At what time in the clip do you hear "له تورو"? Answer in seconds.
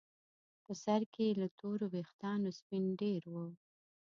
1.41-1.85